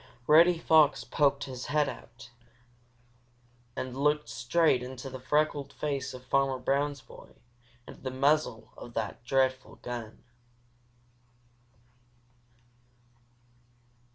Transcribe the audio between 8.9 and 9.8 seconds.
that dreadful